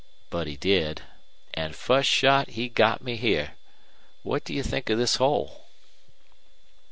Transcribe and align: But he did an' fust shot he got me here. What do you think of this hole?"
But 0.31 0.47
he 0.47 0.57
did 0.57 1.03
an' 1.53 1.73
fust 1.73 2.09
shot 2.09 2.49
he 2.49 2.69
got 2.69 3.03
me 3.03 3.17
here. 3.17 3.51
What 4.23 4.43
do 4.43 4.51
you 4.51 4.63
think 4.63 4.89
of 4.89 4.97
this 4.97 5.17
hole?" 5.17 5.67